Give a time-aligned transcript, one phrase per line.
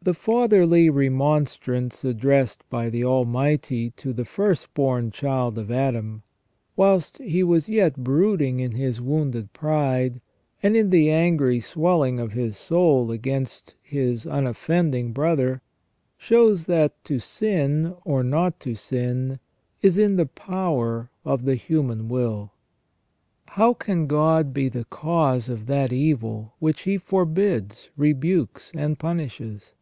[0.00, 6.22] THE fatherly remonstrance addressed by the Almighty to the firstborn child of Adam,
[6.76, 10.20] whilst he was yet brooding in his wounded pride,
[10.62, 15.62] and in the angry swelling of his soul against his unoffending brother,
[16.16, 19.40] shows that to sin or not to sin
[19.82, 22.52] is in the power of the human will.
[23.48, 29.72] How can God be the cause of that evil which He forbids, rebukes, and punishes